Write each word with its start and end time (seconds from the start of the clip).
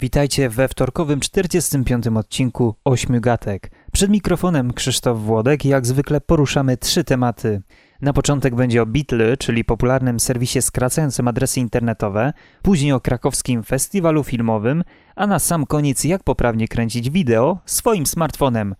Witajcie 0.00 0.48
we 0.48 0.68
wtorkowym 0.68 1.20
45. 1.20 2.06
odcinku 2.06 2.74
Ośmiu 2.84 3.20
Gatek. 3.20 3.70
Przed 3.92 4.10
mikrofonem 4.10 4.72
Krzysztof 4.72 5.20
Włodek 5.20 5.64
i 5.64 5.68
jak 5.68 5.86
zwykle 5.86 6.20
poruszamy 6.20 6.76
trzy 6.76 7.04
tematy. 7.04 7.62
Na 8.00 8.12
początek 8.12 8.54
będzie 8.54 8.82
o 8.82 8.86
Beatle, 8.86 9.36
czyli 9.36 9.64
popularnym 9.64 10.20
serwisie 10.20 10.62
skracającym 10.62 11.28
adresy 11.28 11.60
internetowe, 11.60 12.32
później 12.62 12.92
o 12.92 13.00
krakowskim 13.00 13.62
festiwalu 13.62 14.24
filmowym, 14.24 14.84
a 15.16 15.26
na 15.26 15.38
sam 15.38 15.66
koniec 15.66 16.04
jak 16.04 16.22
poprawnie 16.22 16.68
kręcić 16.68 17.10
wideo 17.10 17.58
swoim 17.66 18.06
smartfonem. 18.06 18.74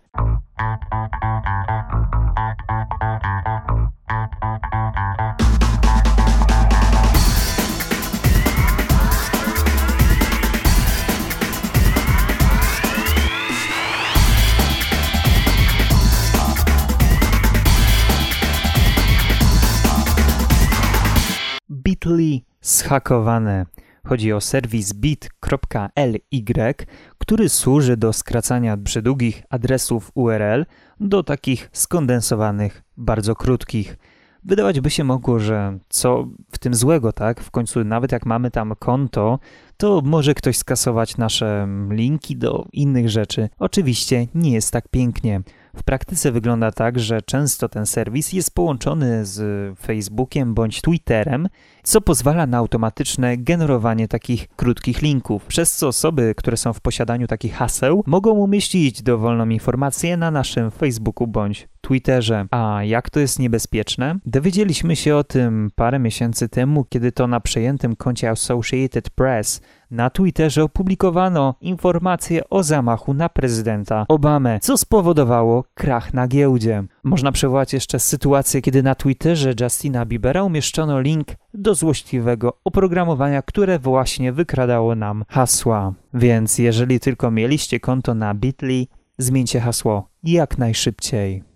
Bitly 22.01 22.41
zhakowane. 22.61 23.67
Chodzi 24.07 24.33
o 24.33 24.41
serwis 24.41 24.93
bit.ly, 24.93 26.75
który 27.19 27.49
służy 27.49 27.97
do 27.97 28.13
skracania 28.13 28.77
przydługich 28.77 29.43
adresów 29.51 30.11
URL 30.15 30.67
do 31.01 31.23
takich 31.23 31.71
skondensowanych, 31.73 32.83
bardzo 32.97 33.35
krótkich. 33.35 33.97
Wydawać 34.45 34.81
by 34.81 34.91
się 34.91 35.05
mogło, 35.05 35.39
że 35.39 35.79
co 35.89 36.29
w 36.53 36.59
tym 36.59 36.75
złego, 36.75 37.13
tak? 37.13 37.41
W 37.41 37.51
końcu 37.51 37.85
nawet 37.85 38.13
jak 38.13 38.27
mamy 38.27 38.51
tam 38.51 38.75
konto, 38.79 39.39
to 39.77 40.03
może 40.05 40.35
ktoś 40.35 40.57
skasować 40.57 41.17
nasze 41.17 41.69
linki 41.91 42.37
do 42.37 42.67
innych 42.73 43.11
rzeczy. 43.11 43.49
Oczywiście 43.59 44.27
nie 44.35 44.53
jest 44.53 44.73
tak 44.73 44.89
pięknie. 44.89 45.43
W 45.77 45.83
praktyce 45.83 46.33
wygląda 46.33 46.71
tak, 46.71 46.99
że 46.99 47.23
często 47.23 47.69
ten 47.69 47.87
serwis 47.87 48.33
jest 48.33 48.55
połączony 48.55 49.27
z 49.27 49.79
Facebookiem 49.79 50.55
bądź 50.55 50.81
Twitterem, 50.81 51.49
co 51.83 52.01
pozwala 52.01 52.47
na 52.47 52.59
automatyczne 52.59 53.37
generowanie 53.37 54.09
takich 54.09 54.49
krótkich 54.49 55.03
linków, 55.03 55.45
przez 55.45 55.77
co 55.77 55.89
osoby, 55.89 56.35
które 56.37 56.57
są 56.57 56.73
w 56.73 56.81
posiadaniu 56.81 57.27
takich 57.27 57.55
haseł, 57.55 58.03
mogą 58.07 58.31
umieścić 58.31 59.03
dowolną 59.03 59.49
informację 59.49 60.17
na 60.17 60.31
naszym 60.31 60.71
Facebooku 60.71 61.27
bądź 61.27 61.69
Twitterze. 61.91 62.47
A 62.51 62.85
jak 62.85 63.11
to 63.11 63.21
jest 63.21 63.39
niebezpieczne? 63.39 64.19
Dowiedzieliśmy 64.27 64.97
się 64.97 65.17
o 65.17 65.25
tym 65.25 65.71
parę 65.75 65.99
miesięcy 65.99 66.49
temu, 66.49 66.85
kiedy 66.85 67.13
to 67.13 67.27
na 67.27 67.41
przejętym 67.41 67.97
koncie 67.97 68.31
Associated 68.31 69.11
Press 69.11 69.61
na 69.91 70.11
Twitterze 70.11 70.65
opublikowano 70.65 71.55
informację 71.61 72.49
o 72.51 72.63
zamachu 72.63 73.15
na 73.15 73.29
prezydenta 73.29 74.05
Obamę, 74.09 74.59
co 74.63 74.77
spowodowało 74.77 75.65
krach 75.75 76.15
na 76.15 76.29
giełdzie. 76.29 76.85
Można 77.05 77.33
przywołać 77.33 77.73
jeszcze 77.73 77.99
sytuację, 77.99 78.63
kiedy 78.63 78.83
na 78.83 78.95
Twitterze 78.95 79.53
Justina 79.61 80.07
Biebera 80.07 80.43
umieszczono 80.43 81.01
link 81.01 81.29
do 81.55 81.75
złośliwego 81.75 82.59
oprogramowania, 82.65 83.43
które 83.43 83.79
właśnie 83.79 84.33
wykradało 84.33 84.95
nam 84.95 85.25
hasła. 85.29 85.93
Więc 86.15 86.59
jeżeli 86.59 87.01
tylko 87.01 87.31
mieliście 87.31 87.81
konto 87.81 88.15
na 88.15 88.35
Bitly, 88.35 88.87
zmieńcie 89.19 89.61
hasło 89.61 90.09
jak 90.23 90.59
najszybciej. 90.59 91.50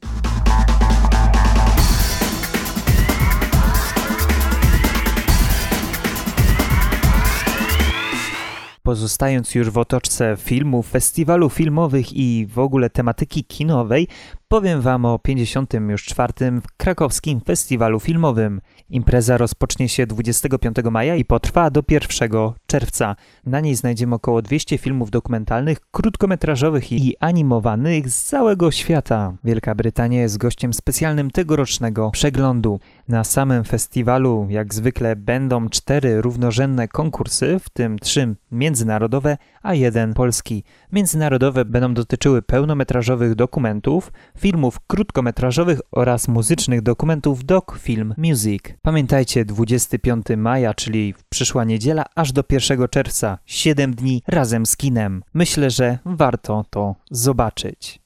Pozostając 8.87 9.55
już 9.55 9.71
w 9.71 9.79
otoczce 9.79 10.37
filmów, 10.39 10.89
festiwalu 10.91 11.51
filmowych 11.51 12.13
i 12.13 12.47
w 12.47 12.59
ogóle 12.59 12.91
tematyki 12.91 13.45
kinowej, 13.45 14.09
powiem 14.55 14.81
Wam 14.81 15.05
o 15.05 15.19
54. 15.19 16.33
krakowskim 16.77 17.41
festiwalu 17.41 18.01
filmowym. 18.01 18.61
Impreza 18.91 19.37
rozpocznie 19.37 19.89
się 19.89 20.07
25 20.07 20.77
maja 20.91 21.17
i 21.17 21.25
potrwa 21.25 21.71
do 21.71 21.83
1 21.89 22.31
czerwca. 22.67 23.17
Na 23.47 23.61
niej 23.61 23.75
znajdziemy 23.75 24.15
około 24.15 24.43
200 24.43 24.79
filmów 24.79 25.11
dokumentalnych, 25.11 25.79
krótkometrażowych 25.91 26.93
i 26.93 27.17
animowanych 27.21 28.11
z 28.11 28.25
całego 28.25 28.71
świata. 28.71 29.33
Wielka 29.45 29.75
Brytania 29.75 30.21
jest 30.21 30.39
gościem 30.39 30.75
specjalnym 30.75 31.31
tegorocznego 31.31 32.11
przeglądu. 32.11 32.81
Na 33.09 33.25
samym 33.25 33.65
festiwalu, 33.65 34.47
jak 34.51 34.75
zwykle, 34.75 35.17
będą 35.17 35.69
cztery 35.69 36.21
równorzędne 36.21 36.89
konkursy, 36.89 37.59
w 37.59 37.69
tym 37.69 37.99
trzy 37.99 38.35
międzynarodowe, 38.53 39.37
a 39.63 39.75
jeden 39.75 40.15
polski. 40.15 40.65
Międzynarodowe 40.93 41.65
będą 41.65 41.95
dotyczyły 41.95 42.43
pełnometrażowych 42.43 43.35
dokumentów, 43.35 44.13
filmów 44.45 44.81
krótkometrażowych 44.87 45.81
oraz 45.93 46.29
muzycznych 46.29 46.83
dokumentów 46.83 47.45
Doc 47.45 47.65
Film 47.79 48.15
Music. 48.19 48.63
Pamiętajcie, 48.83 49.45
25 49.45 50.27
maja, 50.37 50.75
czyli 50.75 51.15
przyszła 51.29 51.65
niedziela, 51.65 52.05
aż 52.15 52.33
do 52.33 52.45
1 52.51 52.89
czerwca, 52.89 53.39
7 53.47 53.95
dni 53.95 54.23
razem 54.29 54.67
z 54.67 54.77
kinem. 54.77 55.23
Myślę, 55.35 55.71
że 55.71 55.99
warto 56.05 56.65
to 56.71 56.95
zobaczyć. 57.11 58.01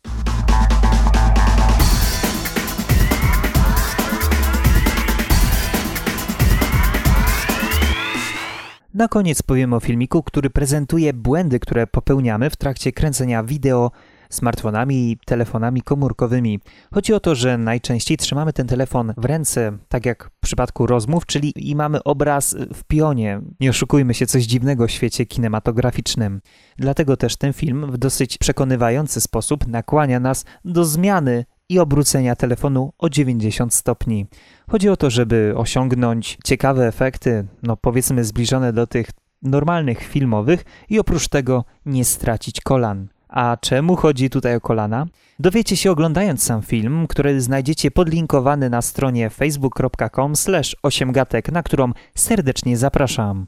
Na 8.95 9.09
koniec 9.09 9.43
powiem 9.43 9.73
o 9.73 9.81
filmiku, 9.81 10.23
który 10.23 10.51
prezentuje 10.51 11.13
błędy, 11.13 11.61
które 11.61 11.87
popełniamy 11.87 12.51
w 12.51 12.57
trakcie 12.57 12.93
kręcenia 12.93 13.45
wideo 13.45 13.91
smartfonami 14.31 15.11
i 15.11 15.19
telefonami 15.27 15.83
komórkowymi. 15.83 16.61
Chodzi 16.95 17.15
o 17.15 17.21
to, 17.21 17.35
że 17.35 17.59
najczęściej 17.59 18.17
trzymamy 18.17 18.53
ten 18.53 18.67
telefon 18.67 19.15
w 19.17 19.25
ręce, 19.25 19.79
tak 19.89 20.07
jak 20.07 20.25
w 20.25 20.41
przypadku 20.41 20.87
rozmów, 20.87 21.27
czyli 21.27 21.53
i 21.57 21.77
mamy 21.77 22.03
obraz 22.05 22.57
w 22.75 22.85
pionie. 22.85 23.41
Nie 23.61 23.71
oszukujmy 23.71 24.15
się, 24.15 24.27
coś 24.27 24.45
dziwnego 24.45 24.87
w 24.87 24.91
świecie 24.91 25.27
kinematograficznym. 25.27 26.41
Dlatego 26.77 27.17
też 27.17 27.37
ten 27.37 27.53
film 27.53 27.93
w 27.93 27.99
dosyć 27.99 28.39
przekonywający 28.39 29.21
sposób 29.21 29.67
nakłania 29.67 30.21
nas 30.21 30.45
do 30.65 30.85
zmiany 30.85 31.45
i 31.69 31.79
obrócenia 31.79 32.37
telefonu 32.37 32.93
o 32.99 33.09
90 33.09 33.75
stopni. 33.75 34.27
Chodzi 34.71 34.89
o 34.89 34.97
to, 34.97 35.11
żeby 35.11 35.53
osiągnąć 35.57 36.39
ciekawe 36.45 36.87
efekty, 36.87 37.47
no 37.63 37.77
powiedzmy 37.77 38.25
zbliżone 38.25 38.73
do 38.73 38.87
tych 38.87 39.11
normalnych 39.43 40.03
filmowych 40.03 40.65
i 40.89 40.99
oprócz 40.99 41.29
tego 41.29 41.65
nie 41.87 42.05
stracić 42.05 42.61
kolan. 42.61 43.09
A 43.29 43.57
czemu 43.61 43.97
chodzi 43.97 44.31
tutaj 44.31 44.57
o 44.57 44.61
kolana? 44.61 45.07
Dowiecie 45.39 45.77
się 45.77 45.91
oglądając 45.91 46.43
sam 46.43 46.63
film, 46.63 47.07
który 47.07 47.41
znajdziecie 47.41 47.91
podlinkowany 47.91 48.71
na 48.71 48.83
stronie 48.83 49.31
facebook.com 49.31 50.33
8gatek, 50.33 51.53
na 51.53 51.63
którą 51.63 51.93
serdecznie 52.15 52.77
zapraszam. 52.77 53.47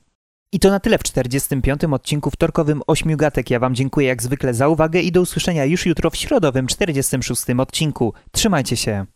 I 0.52 0.60
to 0.60 0.70
na 0.70 0.80
tyle 0.80 0.98
w 0.98 1.02
45. 1.02 1.84
odcinku 1.84 2.30
wtorkowym 2.30 2.82
8 2.86 3.16
gatek. 3.16 3.50
Ja 3.50 3.58
Wam 3.58 3.74
dziękuję 3.74 4.06
jak 4.06 4.22
zwykle 4.22 4.54
za 4.54 4.68
uwagę 4.68 5.00
i 5.00 5.12
do 5.12 5.20
usłyszenia 5.20 5.64
już 5.64 5.86
jutro 5.86 6.10
w 6.10 6.16
środowym 6.16 6.66
46. 6.66 7.42
odcinku. 7.58 8.14
Trzymajcie 8.32 8.76
się. 8.76 9.06